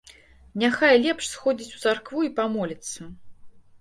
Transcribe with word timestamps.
Няхай 0.61 0.95
лепш 1.03 1.27
сходзіць 1.33 1.75
у 1.81 1.85
царкву 1.85 2.25
і 2.29 2.33
памоліцца. 2.41 3.01